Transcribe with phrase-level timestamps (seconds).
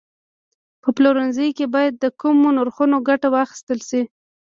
[0.81, 4.01] په پلورنځي کې باید د کمو نرخونو ګټه واخیستل شي.